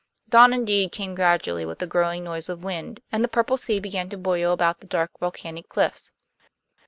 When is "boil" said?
4.17-4.51